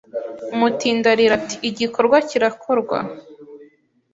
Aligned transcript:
Umutindi 0.53 1.05
arira 1.13 1.33
ati 1.39 1.55
`Igikorwa 1.61 2.17
kirakorwa 2.29 2.97